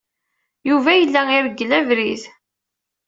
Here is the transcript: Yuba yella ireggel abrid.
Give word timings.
Yuba 0.69 0.91
yella 0.99 1.21
ireggel 1.37 1.71
abrid. 1.79 2.23